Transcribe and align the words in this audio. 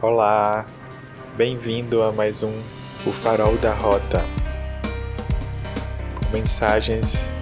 Olá, 0.00 0.64
bem-vindo 1.36 2.02
a 2.02 2.10
mais 2.10 2.42
um 2.42 2.52
O 3.04 3.12
Farol 3.12 3.54
da 3.58 3.74
Rota. 3.74 4.24
Mensagens 6.32 7.34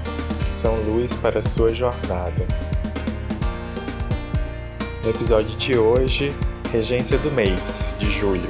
são 0.51 0.75
luz 0.83 1.15
para 1.15 1.39
a 1.39 1.43
sua 1.43 1.73
jornada. 1.73 2.45
No 5.05 5.11
episódio 5.11 5.57
de 5.57 5.79
hoje, 5.79 6.35
regência 6.73 7.19
do 7.19 7.31
mês 7.31 7.95
de 8.01 8.11
julho. 8.11 8.49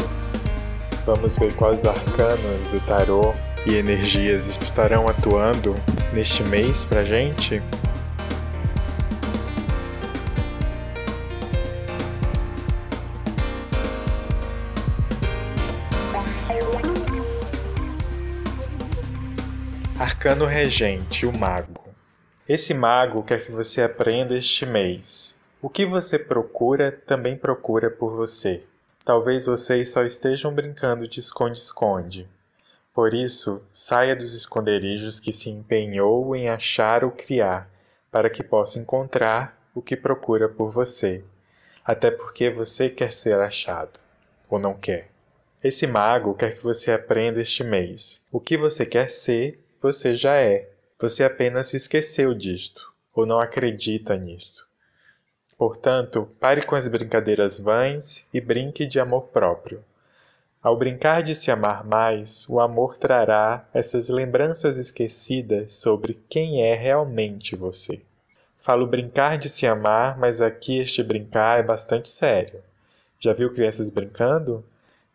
Vamos 1.04 1.36
ver 1.36 1.54
quais 1.56 1.84
arcanos 1.84 2.68
do 2.70 2.80
tarô 2.86 3.34
e 3.66 3.74
energias 3.74 4.48
estarão 4.62 5.06
atuando 5.08 5.74
neste 6.14 6.42
mês 6.44 6.86
pra 6.86 7.04
gente. 7.04 7.60
Arcano 20.02 20.46
Regente, 20.46 21.24
o 21.24 21.32
Mago. 21.32 21.84
Esse 22.48 22.74
mago 22.74 23.22
quer 23.22 23.46
que 23.46 23.52
você 23.52 23.82
aprenda 23.82 24.36
este 24.36 24.66
mês. 24.66 25.36
O 25.62 25.70
que 25.70 25.86
você 25.86 26.18
procura 26.18 26.90
também 26.90 27.36
procura 27.36 27.88
por 27.88 28.10
você. 28.16 28.64
Talvez 29.04 29.46
vocês 29.46 29.92
só 29.92 30.02
estejam 30.02 30.52
brincando 30.52 31.06
de 31.06 31.20
esconde-esconde. 31.20 32.28
Por 32.92 33.14
isso, 33.14 33.62
saia 33.70 34.16
dos 34.16 34.34
esconderijos 34.34 35.20
que 35.20 35.32
se 35.32 35.48
empenhou 35.50 36.34
em 36.34 36.48
achar 36.48 37.04
ou 37.04 37.12
criar, 37.12 37.70
para 38.10 38.28
que 38.28 38.42
possa 38.42 38.80
encontrar 38.80 39.56
o 39.72 39.80
que 39.80 39.96
procura 39.96 40.48
por 40.48 40.72
você. 40.72 41.22
Até 41.84 42.10
porque 42.10 42.50
você 42.50 42.90
quer 42.90 43.12
ser 43.12 43.38
achado, 43.38 44.00
ou 44.50 44.58
não 44.58 44.74
quer. 44.74 45.12
Esse 45.62 45.86
mago 45.86 46.34
quer 46.34 46.54
que 46.54 46.64
você 46.64 46.90
aprenda 46.90 47.40
este 47.40 47.62
mês. 47.62 48.20
O 48.32 48.40
que 48.40 48.56
você 48.56 48.84
quer 48.84 49.08
ser 49.08 49.61
você 49.82 50.14
já 50.14 50.36
é. 50.36 50.70
Você 51.00 51.24
apenas 51.24 51.66
se 51.66 51.76
esqueceu 51.76 52.32
disto, 52.32 52.92
ou 53.12 53.26
não 53.26 53.40
acredita 53.40 54.16
nisto. 54.16 54.66
Portanto, 55.58 56.28
pare 56.38 56.62
com 56.62 56.76
as 56.76 56.86
brincadeiras 56.86 57.58
vãs 57.58 58.24
e 58.32 58.40
brinque 58.40 58.86
de 58.86 59.00
amor 59.00 59.24
próprio. 59.24 59.84
Ao 60.62 60.76
brincar 60.76 61.24
de 61.24 61.34
se 61.34 61.50
amar 61.50 61.84
mais, 61.84 62.48
o 62.48 62.60
amor 62.60 62.96
trará 62.96 63.68
essas 63.74 64.08
lembranças 64.08 64.76
esquecidas 64.76 65.72
sobre 65.74 66.20
quem 66.28 66.62
é 66.62 66.74
realmente 66.74 67.56
você. 67.56 68.00
Falo 68.58 68.86
brincar 68.86 69.36
de 69.38 69.48
se 69.48 69.66
amar, 69.66 70.16
mas 70.16 70.40
aqui 70.40 70.78
este 70.78 71.02
brincar 71.02 71.58
é 71.58 71.62
bastante 71.64 72.08
sério. 72.08 72.62
Já 73.18 73.32
viu 73.32 73.52
crianças 73.52 73.90
brincando? 73.90 74.64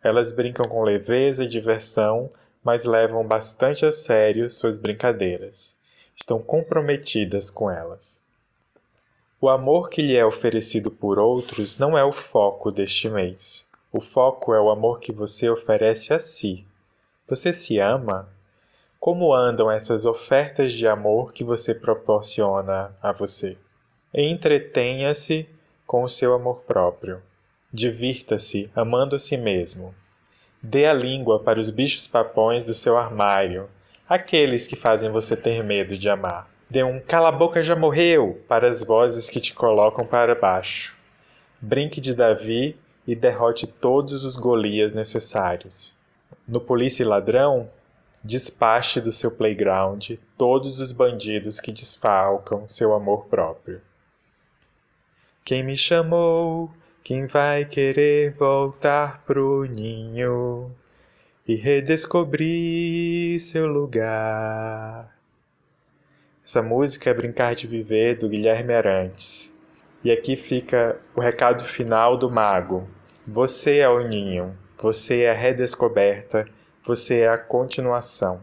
Elas 0.02 0.30
brincam 0.30 0.68
com 0.68 0.82
leveza 0.82 1.44
e 1.44 1.48
diversão, 1.48 2.30
mas 2.62 2.84
levam 2.84 3.26
bastante 3.26 3.86
a 3.86 3.92
sério 3.92 4.50
suas 4.50 4.78
brincadeiras. 4.78 5.76
Estão 6.14 6.40
comprometidas 6.40 7.50
com 7.50 7.70
elas. 7.70 8.20
O 9.40 9.48
amor 9.48 9.88
que 9.88 10.02
lhe 10.02 10.16
é 10.16 10.26
oferecido 10.26 10.90
por 10.90 11.18
outros 11.18 11.78
não 11.78 11.96
é 11.96 12.04
o 12.04 12.12
foco 12.12 12.72
deste 12.72 13.08
mês. 13.08 13.64
O 13.92 14.00
foco 14.00 14.52
é 14.52 14.60
o 14.60 14.68
amor 14.68 14.98
que 14.98 15.12
você 15.12 15.48
oferece 15.48 16.12
a 16.12 16.18
si. 16.18 16.66
Você 17.28 17.52
se 17.52 17.78
ama? 17.78 18.28
Como 18.98 19.32
andam 19.32 19.70
essas 19.70 20.04
ofertas 20.04 20.72
de 20.72 20.88
amor 20.88 21.32
que 21.32 21.44
você 21.44 21.72
proporciona 21.72 22.90
a 23.00 23.12
você? 23.12 23.56
Entretenha-se 24.12 25.48
com 25.86 26.02
o 26.02 26.08
seu 26.08 26.34
amor 26.34 26.62
próprio. 26.66 27.22
Divirta-se 27.72 28.70
amando 28.74 29.14
a 29.14 29.18
si 29.18 29.36
mesmo. 29.36 29.94
Dê 30.62 30.86
a 30.86 30.92
língua 30.92 31.38
para 31.38 31.60
os 31.60 31.70
bichos 31.70 32.06
papões 32.06 32.64
do 32.64 32.74
seu 32.74 32.96
armário, 32.96 33.68
aqueles 34.08 34.66
que 34.66 34.74
fazem 34.74 35.10
você 35.10 35.36
ter 35.36 35.62
medo 35.62 35.96
de 35.96 36.08
amar. 36.08 36.50
Dê 36.68 36.82
um 36.82 37.00
cala 37.00 37.30
boca 37.30 37.62
já 37.62 37.76
morreu 37.76 38.42
para 38.48 38.68
as 38.68 38.82
vozes 38.82 39.30
que 39.30 39.40
te 39.40 39.54
colocam 39.54 40.04
para 40.04 40.34
baixo. 40.34 40.96
Brinque 41.60 42.00
de 42.00 42.14
Davi 42.14 42.76
e 43.06 43.14
derrote 43.14 43.66
todos 43.66 44.24
os 44.24 44.36
Golias 44.36 44.94
necessários. 44.94 45.96
No 46.46 46.60
Polícia 46.60 47.02
e 47.02 47.06
Ladrão, 47.06 47.70
despache 48.22 49.00
do 49.00 49.12
seu 49.12 49.30
playground 49.30 50.10
todos 50.36 50.80
os 50.80 50.92
bandidos 50.92 51.60
que 51.60 51.72
desfalcam 51.72 52.68
seu 52.68 52.92
amor 52.92 53.26
próprio. 53.26 53.80
Quem 55.44 55.62
me 55.62 55.76
chamou 55.76 56.70
quem 57.02 57.26
vai 57.26 57.64
querer 57.64 58.32
voltar 58.34 59.22
pro 59.24 59.64
ninho 59.64 60.70
e 61.46 61.54
redescobrir 61.54 63.40
seu 63.40 63.66
lugar? 63.66 65.16
Essa 66.44 66.62
música 66.62 67.08
é 67.08 67.14
Brincar 67.14 67.54
de 67.54 67.66
Viver 67.66 68.18
do 68.18 68.28
Guilherme 68.28 68.74
Arantes. 68.74 69.54
E 70.04 70.10
aqui 70.10 70.36
fica 70.36 71.00
o 71.14 71.20
recado 71.20 71.64
final 71.64 72.16
do 72.16 72.30
mago. 72.30 72.88
Você 73.26 73.78
é 73.78 73.88
o 73.88 74.06
ninho, 74.06 74.56
você 74.80 75.22
é 75.22 75.30
a 75.30 75.34
redescoberta, 75.34 76.46
você 76.84 77.20
é 77.20 77.28
a 77.28 77.38
continuação. 77.38 78.42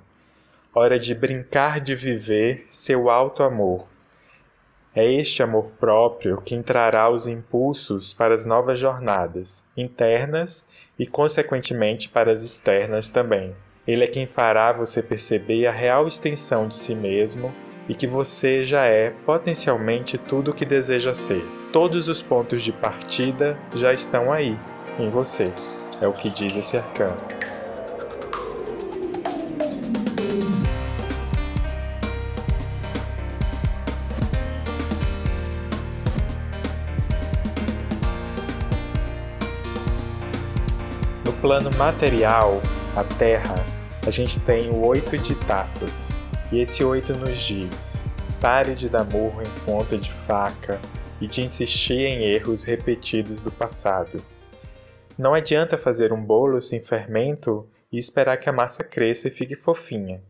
Hora 0.73 0.97
de 0.97 1.13
brincar 1.13 1.79
de 1.79 1.95
viver 1.95 2.67
seu 2.69 3.09
alto 3.09 3.43
amor 3.43 3.87
é 4.95 5.11
este 5.11 5.43
amor 5.43 5.71
próprio 5.77 6.41
que 6.41 6.57
trará 6.63 7.09
os 7.09 7.27
impulsos 7.27 8.13
para 8.13 8.33
as 8.33 8.45
novas 8.45 8.79
jornadas, 8.79 9.61
internas 9.75 10.65
e, 10.97 11.05
consequentemente, 11.05 12.07
para 12.07 12.31
as 12.31 12.43
externas 12.43 13.11
também. 13.11 13.53
Ele 13.85 14.05
é 14.05 14.07
quem 14.07 14.25
fará 14.25 14.71
você 14.71 15.03
perceber 15.03 15.67
a 15.67 15.71
real 15.71 16.07
extensão 16.07 16.67
de 16.67 16.75
si 16.75 16.95
mesmo 16.95 17.53
e 17.89 17.93
que 17.93 18.07
você 18.07 18.63
já 18.63 18.85
é 18.85 19.09
potencialmente 19.09 20.17
tudo 20.17 20.51
o 20.51 20.53
que 20.53 20.65
deseja 20.65 21.13
ser. 21.13 21.43
Todos 21.73 22.07
os 22.07 22.21
pontos 22.21 22.63
de 22.63 22.71
partida 22.71 23.59
já 23.73 23.91
estão 23.91 24.31
aí, 24.31 24.57
em 24.97 25.09
você. 25.09 25.53
É 26.01 26.07
o 26.07 26.13
que 26.13 26.29
diz 26.29 26.55
esse 26.55 26.77
arcano. 26.77 27.17
Plano 41.33 41.71
material, 41.71 42.61
a 42.95 43.03
Terra, 43.03 43.55
a 44.05 44.11
gente 44.11 44.39
tem 44.39 44.69
o 44.69 44.85
oito 44.85 45.17
de 45.17 45.33
taças. 45.45 46.09
E 46.51 46.59
esse 46.59 46.83
oito 46.83 47.13
nos 47.13 47.39
diz: 47.39 48.03
pare 48.39 48.75
de 48.75 48.87
dar 48.87 49.03
murro 49.03 49.41
em 49.41 49.65
ponta 49.65 49.97
de 49.97 50.11
faca 50.11 50.79
e 51.19 51.27
de 51.27 51.41
insistir 51.41 52.05
em 52.05 52.23
erros 52.23 52.63
repetidos 52.63 53.41
do 53.41 53.51
passado. 53.51 54.23
Não 55.17 55.33
adianta 55.33 55.77
fazer 55.77 56.13
um 56.13 56.23
bolo 56.23 56.61
sem 56.61 56.81
fermento 56.81 57.67
e 57.91 57.97
esperar 57.97 58.37
que 58.37 58.49
a 58.49 58.53
massa 58.53 58.83
cresça 58.83 59.27
e 59.27 59.31
fique 59.31 59.55
fofinha. 59.55 60.21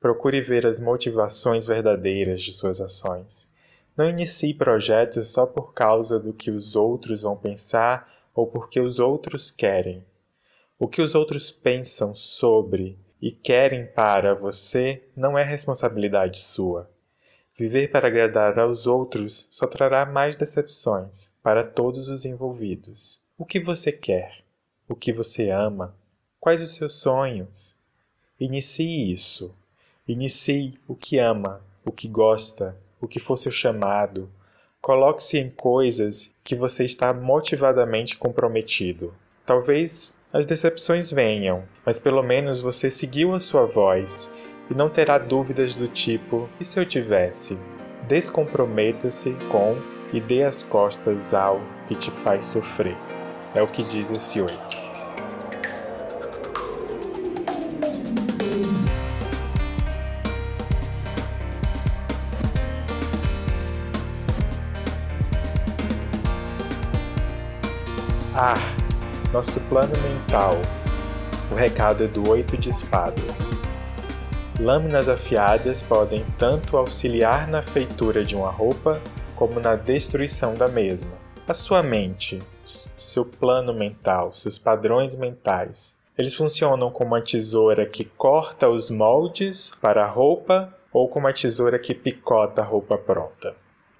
Procure 0.00 0.40
ver 0.40 0.66
as 0.66 0.80
motivações 0.80 1.66
verdadeiras 1.66 2.42
de 2.42 2.52
suas 2.52 2.80
ações. 2.80 3.50
Não 3.96 4.08
inicie 4.08 4.54
projetos 4.54 5.30
só 5.30 5.44
por 5.44 5.74
causa 5.74 6.18
do 6.18 6.32
que 6.32 6.50
os 6.50 6.76
outros 6.76 7.22
vão 7.22 7.36
pensar 7.36 8.08
ou 8.34 8.46
porque 8.46 8.80
os 8.80 8.98
outros 8.98 9.50
querem. 9.50 10.02
O 10.82 10.88
que 10.88 11.02
os 11.02 11.14
outros 11.14 11.52
pensam 11.52 12.14
sobre 12.14 12.98
e 13.20 13.30
querem 13.30 13.84
para 13.84 14.34
você 14.34 15.04
não 15.14 15.38
é 15.38 15.44
responsabilidade 15.44 16.38
sua. 16.38 16.90
Viver 17.54 17.90
para 17.90 18.06
agradar 18.06 18.58
aos 18.58 18.86
outros 18.86 19.46
só 19.50 19.66
trará 19.66 20.06
mais 20.06 20.36
decepções 20.36 21.30
para 21.42 21.62
todos 21.62 22.08
os 22.08 22.24
envolvidos. 22.24 23.20
O 23.36 23.44
que 23.44 23.60
você 23.60 23.92
quer? 23.92 24.42
O 24.88 24.96
que 24.96 25.12
você 25.12 25.50
ama? 25.50 25.94
Quais 26.40 26.62
os 26.62 26.74
seus 26.74 26.94
sonhos? 26.94 27.76
Inicie 28.40 29.12
isso. 29.12 29.54
Inicie 30.08 30.80
o 30.88 30.94
que 30.94 31.18
ama, 31.18 31.60
o 31.84 31.92
que 31.92 32.08
gosta, 32.08 32.74
o 32.98 33.06
que 33.06 33.20
for 33.20 33.36
seu 33.36 33.52
chamado. 33.52 34.32
Coloque-se 34.80 35.36
em 35.36 35.50
coisas 35.50 36.34
que 36.42 36.56
você 36.56 36.84
está 36.84 37.12
motivadamente 37.12 38.16
comprometido. 38.16 39.14
Talvez 39.44 40.18
as 40.32 40.46
decepções 40.46 41.10
venham, 41.10 41.64
mas 41.84 41.98
pelo 41.98 42.22
menos 42.22 42.60
você 42.60 42.88
seguiu 42.88 43.34
a 43.34 43.40
sua 43.40 43.66
voz 43.66 44.30
e 44.70 44.74
não 44.74 44.88
terá 44.88 45.18
dúvidas 45.18 45.76
do 45.76 45.88
tipo: 45.88 46.48
e 46.60 46.64
se 46.64 46.78
eu 46.78 46.86
tivesse? 46.86 47.58
Descomprometa-se 48.06 49.36
com 49.50 49.76
e 50.12 50.20
dê 50.20 50.44
as 50.44 50.62
costas 50.62 51.34
ao 51.34 51.60
que 51.86 51.94
te 51.94 52.10
faz 52.10 52.46
sofrer. 52.46 52.96
É 53.54 53.62
o 53.62 53.66
que 53.66 53.82
diz 53.82 54.10
esse 54.10 54.40
oito. 54.40 54.90
Ah, 68.42 68.79
nosso 69.32 69.60
plano 69.62 69.96
mental. 69.98 70.54
O 71.50 71.54
recado 71.54 72.04
é 72.04 72.06
do 72.08 72.28
oito 72.28 72.56
de 72.56 72.70
espadas. 72.70 73.50
Lâminas 74.58 75.08
afiadas 75.08 75.82
podem 75.82 76.24
tanto 76.36 76.76
auxiliar 76.76 77.48
na 77.48 77.62
feitura 77.62 78.24
de 78.24 78.36
uma 78.36 78.50
roupa 78.50 79.00
como 79.36 79.60
na 79.60 79.74
destruição 79.74 80.54
da 80.54 80.68
mesma. 80.68 81.12
A 81.48 81.54
sua 81.54 81.82
mente, 81.82 82.38
seu 82.64 83.24
plano 83.24 83.72
mental, 83.72 84.34
seus 84.34 84.58
padrões 84.58 85.16
mentais, 85.16 85.96
eles 86.18 86.34
funcionam 86.34 86.90
como 86.90 87.14
uma 87.14 87.22
tesoura 87.22 87.86
que 87.86 88.04
corta 88.04 88.68
os 88.68 88.90
moldes 88.90 89.72
para 89.80 90.04
a 90.04 90.08
roupa 90.08 90.72
ou 90.92 91.08
como 91.08 91.26
uma 91.26 91.32
tesoura 91.32 91.78
que 91.78 91.94
picota 91.94 92.60
a 92.60 92.64
roupa 92.64 92.98
pronta. 92.98 93.54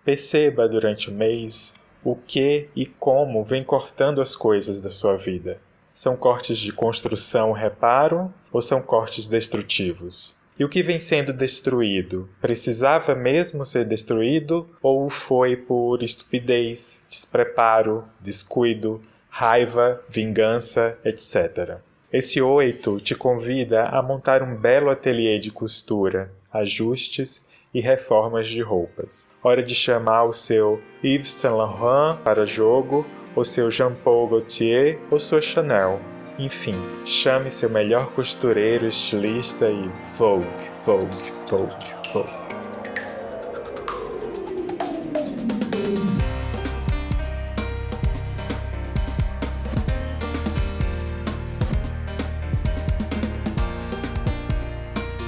Perceba 0.04 0.68
durante 0.68 1.08
o 1.08 1.12
mês 1.12 1.74
o 2.04 2.14
que 2.14 2.68
e 2.74 2.86
como 2.86 3.44
vem 3.44 3.62
cortando 3.62 4.20
as 4.20 4.34
coisas 4.34 4.80
da 4.80 4.90
sua 4.90 5.16
vida. 5.16 5.58
São 5.92 6.16
cortes 6.16 6.58
de 6.58 6.72
construção, 6.72 7.52
reparo 7.52 8.32
ou 8.52 8.62
são 8.62 8.80
cortes 8.80 9.26
destrutivos? 9.26 10.38
E 10.58 10.64
o 10.64 10.68
que 10.68 10.82
vem 10.82 11.00
sendo 11.00 11.32
destruído? 11.32 12.28
Precisava 12.40 13.14
mesmo 13.14 13.64
ser 13.64 13.86
destruído 13.86 14.68
ou 14.82 15.08
foi 15.08 15.56
por 15.56 16.02
estupidez, 16.02 17.02
despreparo, 17.08 18.04
descuido, 18.20 19.00
raiva, 19.28 20.02
vingança, 20.08 20.98
etc. 21.04 21.78
Esse 22.12 22.42
oito 22.42 23.00
te 23.00 23.14
convida 23.14 23.84
a 23.84 24.02
montar 24.02 24.42
um 24.42 24.54
belo 24.54 24.90
ateliê 24.90 25.38
de 25.38 25.50
costura, 25.50 26.30
ajustes 26.52 27.44
e 27.72 27.80
reformas 27.80 28.46
de 28.46 28.62
roupas. 28.62 29.28
Hora 29.42 29.62
de 29.62 29.74
chamar 29.74 30.24
o 30.24 30.32
seu 30.32 30.80
Yves 31.02 31.30
Saint 31.30 31.54
Laurent 31.54 32.18
para 32.22 32.46
jogo, 32.46 33.06
o 33.34 33.44
seu 33.44 33.70
Jean 33.70 33.94
Paul 33.94 34.28
Gaultier 34.28 34.98
ou 35.10 35.18
sua 35.18 35.40
Chanel 35.40 36.00
enfim, 36.40 36.74
chame 37.04 37.50
seu 37.50 37.68
melhor 37.68 38.12
costureiro, 38.12 38.86
estilista 38.86 39.68
e 39.68 39.90
Vogue, 40.16 40.46
Vogue, 40.86 41.06
Vogue, 41.46 41.74
Vogue. 42.14 42.50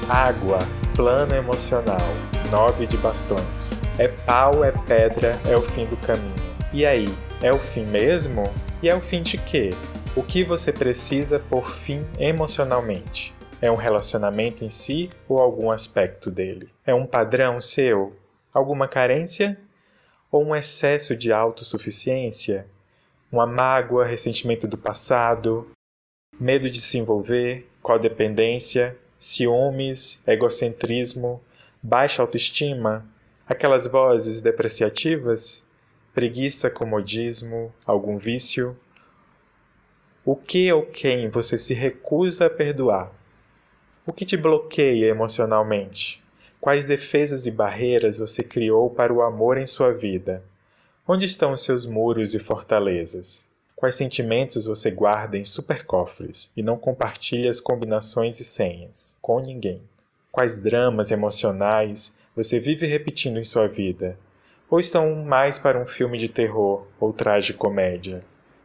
Água, 0.09 0.59
plano 0.95 1.35
emocional, 1.35 2.01
nove 2.51 2.87
de 2.87 2.97
bastões. 2.97 3.71
É 3.99 4.09
pau, 4.09 4.63
é 4.63 4.73
pedra, 4.73 5.39
é 5.49 5.57
o 5.57 5.63
fim 5.63 5.87
do 5.87 5.97
caminho. 5.97 6.35
E 6.73 6.85
aí, 6.85 7.09
é 7.41 7.53
o 7.53 7.59
fim 7.59 7.87
mesmo? 7.87 8.45
E 8.83 8.89
é 8.89 8.95
o 8.95 9.01
fim 9.01 9.23
de 9.23 9.39
quê? 9.39 9.71
O 10.15 10.23
que 10.23 10.45
você 10.45 10.71
precisa 10.71 11.39
por 11.39 11.71
fim 11.71 12.07
emocionalmente? 12.19 13.35
É 13.61 13.71
um 13.71 13.77
relacionamento 13.77 14.65
em 14.65 14.71
si 14.71 15.09
ou 15.29 15.39
algum 15.39 15.71
aspecto 15.71 16.31
dele? 16.31 16.69
É 16.87 16.95
um 16.95 17.07
padrão 17.07 17.61
seu? 17.61 18.15
Alguma 18.53 18.87
carência? 18.87 19.59
Ou 20.31 20.45
um 20.45 20.55
excesso 20.55 21.17
de 21.17 21.33
autossuficiência? 21.33 22.67
Uma 23.31 23.47
mágoa, 23.47 24.05
ressentimento 24.05 24.69
do 24.69 24.77
passado? 24.77 25.71
Medo 26.39 26.69
de 26.69 26.83
se 26.83 26.99
envolver? 26.99 27.67
Codependência? 27.81 28.97
Ciúmes? 29.23 30.21
Egocentrismo? 30.27 31.41
Baixa 31.81 32.21
autoestima? 32.21 33.07
Aquelas 33.47 33.87
vozes 33.87 34.43
depreciativas? 34.43 35.65
Preguiça, 36.13 36.69
comodismo? 36.69 37.73
Algum 37.87 38.19
vício? 38.19 38.77
O 40.25 40.35
que 40.35 40.73
ou 40.73 40.85
quem 40.85 41.29
você 41.29 41.57
se 41.57 41.73
recusa 41.73 42.47
a 42.47 42.51
perdoar? 42.51 43.13
O 44.05 44.13
que 44.13 44.25
te 44.25 44.37
bloqueia 44.37 45.07
emocionalmente? 45.07 46.21
Quais 46.61 46.85
defesas 46.85 47.47
e 47.47 47.53
barreiras 47.53 48.19
você 48.19 48.43
criou 48.43 48.91
para 48.91 49.13
o 49.13 49.23
amor 49.23 49.57
em 49.57 49.69
sua 49.69 49.93
vida? 49.93 50.43
Onde 51.07 51.27
estão 51.27 51.53
os 51.53 51.63
seus 51.63 51.87
muros 51.87 52.35
e 52.35 52.41
fortalezas? 52.41 53.49
Quais 53.83 53.97
sentimentos 53.97 54.67
você 54.67 54.93
guarda 54.93 55.37
em 55.37 55.45
supercofres 55.45 56.53
e 56.57 56.63
não 56.63 56.79
compartilha 56.79 57.51
as 57.51 57.61
combinações 57.61 58.39
e 58.39 58.45
senhas 58.45 59.17
com 59.21 59.41
ninguém? 59.41 59.83
Quais 60.31 60.61
dramas 60.61 61.11
emocionais 61.11 62.15
você 62.33 62.61
vive 62.61 62.87
repetindo 62.87 63.41
em 63.41 63.45
sua 63.45 63.67
vida? 63.67 64.17
Ou 64.71 64.79
estão 64.79 65.25
mais 65.25 65.59
para 65.59 65.83
um 65.83 65.85
filme 65.85 66.17
de 66.17 66.29
terror 66.29 66.87
ou 67.01 67.13
comédia? 67.59 68.21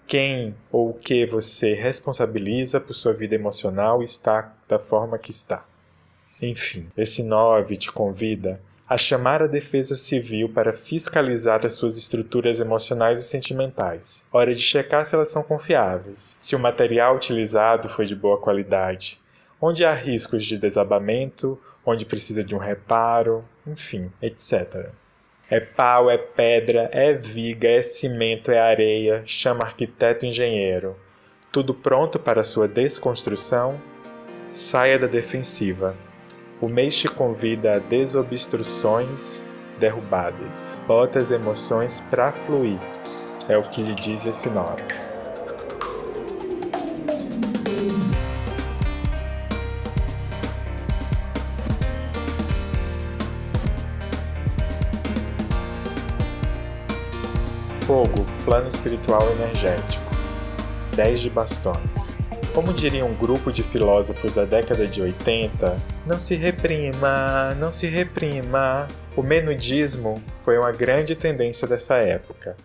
quem 0.05 0.53
ou 0.71 0.91
o 0.91 0.93
que 0.93 1.25
você 1.25 1.73
responsabiliza 1.73 2.79
por 2.79 2.93
sua 2.93 3.11
vida 3.11 3.33
emocional 3.33 4.03
está 4.03 4.55
da 4.69 4.77
forma 4.77 5.17
que 5.17 5.31
está. 5.31 5.65
Enfim, 6.39 6.91
esse 6.95 7.23
9 7.23 7.75
te 7.75 7.91
convida 7.91 8.61
a 8.89 8.97
chamar 8.97 9.43
a 9.43 9.47
Defesa 9.47 9.95
Civil 9.95 10.47
para 10.47 10.73
fiscalizar 10.73 11.65
as 11.65 11.73
suas 11.73 11.97
estruturas 11.97 12.61
emocionais 12.61 13.19
e 13.19 13.23
sentimentais. 13.23 14.25
Hora 14.31 14.55
de 14.55 14.61
checar 14.61 15.05
se 15.05 15.13
elas 15.13 15.29
são 15.29 15.43
confiáveis, 15.43 16.37
se 16.41 16.55
o 16.55 16.59
material 16.59 17.15
utilizado 17.15 17.89
foi 17.89 18.05
de 18.05 18.15
boa 18.15 18.37
qualidade, 18.37 19.19
onde 19.61 19.83
há 19.83 19.93
riscos 19.93 20.45
de 20.45 20.57
desabamento, 20.57 21.59
onde 21.85 22.05
precisa 22.05 22.43
de 22.43 22.55
um 22.55 22.59
reparo, 22.59 23.43
enfim, 23.65 24.09
etc. 24.21 24.89
É 25.49 25.59
pau, 25.59 26.09
é 26.09 26.17
pedra, 26.17 26.89
é 26.93 27.13
viga, 27.13 27.69
é 27.69 27.81
cimento, 27.81 28.51
é 28.51 28.59
areia, 28.59 29.21
chama 29.25 29.63
arquiteto 29.63 30.25
engenheiro. 30.25 30.95
Tudo 31.51 31.73
pronto 31.73 32.19
para 32.19 32.43
sua 32.43 32.67
desconstrução? 32.67 33.81
Saia 34.53 34.97
da 34.99 35.07
defensiva. 35.07 35.95
O 36.59 36.67
mês 36.67 36.97
te 36.97 37.07
convida 37.07 37.75
a 37.75 37.79
desobstruções 37.79 39.45
derrubadas. 39.79 40.83
Bota 40.87 41.19
as 41.19 41.29
emoções 41.29 41.99
para 42.09 42.31
fluir. 42.31 42.79
É 43.47 43.55
o 43.55 43.61
que 43.61 43.83
lhe 43.83 43.93
diz 43.93 44.25
esse 44.25 44.49
nome. 44.49 44.81
Fogo, 57.81 58.25
plano 58.43 58.67
espiritual 58.67 59.29
energético. 59.33 60.11
10 60.95 61.19
de 61.19 61.29
bastões. 61.29 62.16
Como 62.57 62.73
diria 62.73 63.05
um 63.05 63.13
grupo 63.13 63.51
de 63.51 63.61
filósofos 63.61 64.33
da 64.33 64.43
década 64.43 64.87
de 64.87 64.99
80, 64.99 65.77
não 66.07 66.17
se 66.17 66.33
reprima, 66.33 67.53
não 67.53 67.71
se 67.71 67.85
reprima. 67.85 68.87
O 69.15 69.21
menudismo 69.21 70.19
foi 70.39 70.57
uma 70.57 70.71
grande 70.71 71.15
tendência 71.15 71.67
dessa 71.67 71.97
época. 71.97 72.57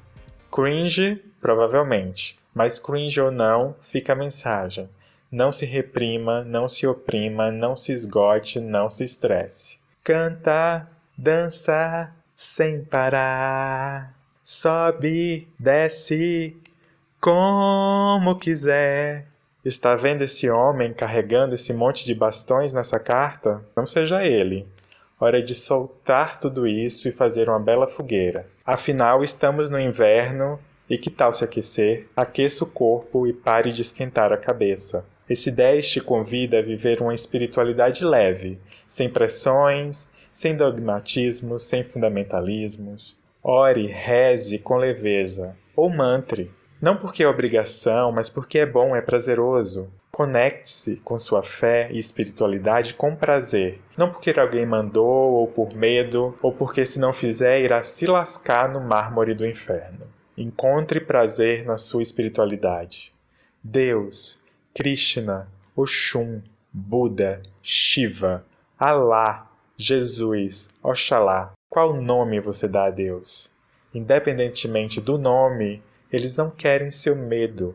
Cringe, 0.51 1.23
provavelmente, 1.43 2.39
mas 2.55 2.79
cringe 2.79 3.21
ou 3.21 3.31
não, 3.31 3.77
fica 3.83 4.15
a 4.15 4.17
mensagem. 4.17 4.89
Não 5.31 5.53
se 5.53 5.67
reprima, 5.67 6.43
não 6.43 6.71
se 6.71 6.87
oprima, 6.87 7.53
não 7.53 7.77
se 7.77 7.93
esgote, 7.93 8.61
não 8.61 8.89
se 8.89 9.05
estresse. 9.05 9.79
Canta, 10.03 10.89
dança, 11.19 12.11
sem 12.35 12.83
parar 12.83 14.15
sobe, 14.43 15.49
desce, 15.59 16.57
como 17.21 18.39
quiser. 18.39 19.32
Está 19.65 19.95
vendo 19.95 20.23
esse 20.23 20.51
homem 20.51 20.93
carregando 20.93 21.55
esse 21.55 21.73
monte 21.73 22.05
de 22.05 22.17
bastões 22.17 22.73
nessa 22.73 22.99
carta? 22.99 23.65
Não 23.77 23.87
seja 23.87 24.25
ele. 24.25 24.67
Hora 25.21 25.41
de 25.41 25.55
soltar 25.55 26.41
tudo 26.41 26.67
isso 26.67 27.09
e 27.09 27.13
fazer 27.13 27.49
uma 27.49 27.61
bela 27.61 27.87
fogueira. 27.87 28.45
Afinal, 28.67 29.23
estamos 29.23 29.71
no 29.71 29.79
inverno 29.79 30.59
e 30.91 30.99
que 30.99 31.09
tal 31.09 31.33
se 31.33 31.45
aquecer? 31.45 32.09
Aqueça 32.17 32.65
o 32.65 32.67
corpo 32.67 33.25
e 33.25 33.33
pare 33.33 33.71
de 33.71 33.83
esquentar 33.83 34.33
a 34.33 34.37
cabeça. 34.37 35.05
Esse 35.31 35.49
10 35.49 35.89
te 35.89 36.01
convida 36.01 36.59
a 36.59 36.63
viver 36.63 37.01
uma 37.01 37.15
espiritualidade 37.15 38.05
leve, 38.05 38.59
sem 38.85 39.09
pressões, 39.09 40.09
sem 40.33 40.57
dogmatismos, 40.57 41.63
sem 41.63 41.85
fundamentalismos. 41.85 43.17
Ore, 43.41 43.87
reze 43.87 44.59
com 44.59 44.77
leveza, 44.77 45.57
ou 45.77 45.89
mantre, 45.89 46.51
não 46.83 46.97
porque 46.97 47.23
é 47.23 47.29
obrigação, 47.29 48.11
mas 48.11 48.29
porque 48.29 48.59
é 48.59 48.67
bom, 48.67 48.97
é 48.97 49.01
prazeroso. 49.01 49.89
Conecte-se 50.11 50.97
com 50.97 51.17
sua 51.17 51.41
fé 51.41 51.89
e 51.93 51.99
espiritualidade 51.99 52.95
com 52.95 53.15
prazer, 53.15 53.81
não 53.97 54.11
porque 54.11 54.35
alguém 54.37 54.67
mandou, 54.67 55.33
ou 55.33 55.47
por 55.47 55.73
medo, 55.73 56.37
ou 56.43 56.53
porque 56.53 56.85
se 56.85 56.99
não 56.99 57.13
fizer 57.13 57.61
irá 57.61 57.85
se 57.85 58.05
lascar 58.05 58.69
no 58.73 58.81
mármore 58.81 59.33
do 59.33 59.47
inferno. 59.47 60.09
Encontre 60.37 61.01
prazer 61.01 61.65
na 61.65 61.77
sua 61.77 62.03
espiritualidade. 62.03 63.15
Deus, 63.63 64.43
Krishna, 64.75 65.49
Oxum, 65.77 66.43
Buda, 66.73 67.41
Shiva, 67.63 68.45
Alá, 68.77 69.49
Jesus, 69.77 70.71
Oxalá, 70.83 71.53
qual 71.71 71.95
nome 71.95 72.41
você 72.41 72.67
dá 72.67 72.87
a 72.87 72.91
Deus? 72.91 73.53
Independentemente 73.95 75.01
do 75.01 75.17
nome, 75.17 75.81
Eles 76.13 76.37
não 76.37 76.51
querem 76.51 76.91
seu 76.91 77.17
medo, 77.17 77.75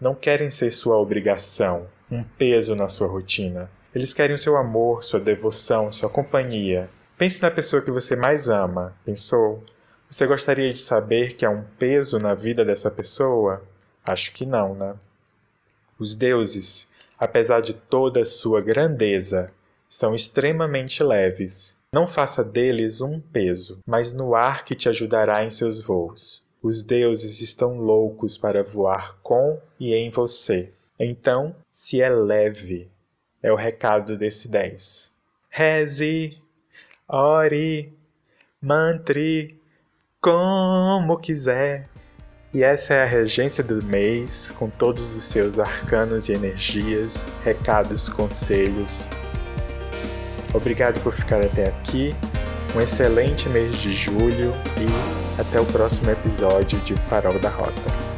não 0.00 0.14
querem 0.14 0.50
ser 0.50 0.70
sua 0.70 0.98
obrigação, 0.98 1.88
um 2.08 2.22
peso 2.22 2.76
na 2.76 2.88
sua 2.88 3.08
rotina. 3.08 3.68
Eles 3.92 4.14
querem 4.14 4.36
o 4.36 4.38
seu 4.38 4.56
amor, 4.56 5.02
sua 5.02 5.18
devoção, 5.18 5.90
sua 5.90 6.08
companhia. 6.08 6.88
Pense 7.18 7.42
na 7.42 7.50
pessoa 7.50 7.82
que 7.82 7.90
você 7.90 8.14
mais 8.14 8.48
ama. 8.48 8.94
Pensou? 9.04 9.64
Você 10.08 10.26
gostaria 10.28 10.72
de 10.72 10.78
saber 10.78 11.34
que 11.34 11.44
há 11.44 11.50
um 11.50 11.64
peso 11.76 12.20
na 12.20 12.34
vida 12.34 12.64
dessa 12.64 12.88
pessoa? 12.88 13.64
Acho 14.04 14.30
que 14.32 14.46
não, 14.46 14.74
né? 14.74 14.94
Os 15.98 16.14
deuses, 16.14 16.88
apesar 17.18 17.62
de 17.62 17.74
toda 17.74 18.20
a 18.20 18.24
sua 18.24 18.60
grandeza, 18.60 19.50
são 19.88 20.14
extremamente 20.14 21.02
leves. 21.02 21.76
Não 21.92 22.06
faça 22.06 22.44
deles 22.44 23.00
um 23.00 23.18
peso, 23.18 23.80
mas 23.84 24.12
no 24.12 24.36
ar 24.36 24.62
que 24.62 24.76
te 24.76 24.88
ajudará 24.88 25.44
em 25.44 25.50
seus 25.50 25.82
voos. 25.82 26.45
Os 26.66 26.82
deuses 26.82 27.40
estão 27.40 27.78
loucos 27.78 28.36
para 28.36 28.64
voar 28.64 29.16
com 29.22 29.56
e 29.78 29.94
em 29.94 30.10
você. 30.10 30.72
Então, 30.98 31.54
se 31.70 32.02
é 32.02 32.08
leve, 32.08 32.90
é 33.40 33.52
o 33.52 33.54
recado 33.54 34.18
desse 34.18 34.48
10. 34.48 35.12
Reze, 35.48 36.36
ore, 37.08 37.96
mantre, 38.60 39.60
como 40.20 41.16
quiser. 41.18 41.88
E 42.52 42.64
essa 42.64 42.94
é 42.94 43.02
a 43.04 43.06
regência 43.06 43.62
do 43.62 43.80
mês, 43.84 44.50
com 44.58 44.68
todos 44.68 45.14
os 45.16 45.22
seus 45.22 45.60
arcanos 45.60 46.28
e 46.28 46.32
energias, 46.32 47.22
recados, 47.44 48.08
conselhos. 48.08 49.08
Obrigado 50.52 51.00
por 51.04 51.14
ficar 51.14 51.44
até 51.44 51.68
aqui. 51.68 52.12
Um 52.76 52.80
excelente 52.82 53.48
mês 53.48 53.74
de 53.78 53.90
julho 53.90 54.52
e 54.78 55.40
até 55.40 55.58
o 55.58 55.64
próximo 55.64 56.10
episódio 56.10 56.78
de 56.80 56.94
Farol 56.94 57.38
da 57.38 57.48
Rota. 57.48 58.15